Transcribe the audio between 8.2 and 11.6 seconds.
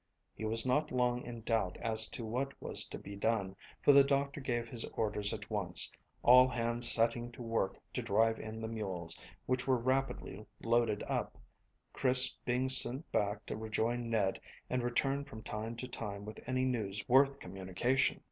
in the mules, which were rapidly loaded up,